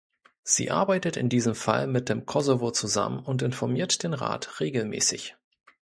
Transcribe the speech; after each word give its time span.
Sie 0.41 0.71
arbeitet 0.71 1.15
in 1.15 1.29
diesem 1.29 1.53
Fall 1.53 1.85
mit 1.85 2.09
dem 2.09 2.25
Kosovo 2.25 2.71
zusammen 2.71 3.19
und 3.19 3.43
informiert 3.43 4.01
den 4.01 4.15
Rat 4.15 4.59
regelmäßig. 4.59 5.35